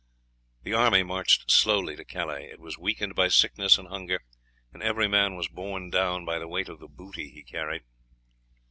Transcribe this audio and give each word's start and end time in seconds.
The 0.63 0.73
army 0.73 1.03
marched 1.03 1.51
slowly 1.51 1.95
to 1.95 2.03
Calais. 2.03 2.45
It 2.49 2.59
was 2.59 2.75
weakened 2.75 3.13
by 3.13 3.27
sickness 3.27 3.77
and 3.77 3.87
hunger, 3.87 4.23
and 4.73 4.81
every 4.81 5.07
man 5.07 5.35
was 5.35 5.47
borne 5.47 5.91
down 5.91 6.25
by 6.25 6.39
the 6.39 6.47
weight 6.47 6.69
of 6.69 6.79
the 6.79 6.87
booty 6.87 7.29
he 7.29 7.43
carried. 7.43 7.83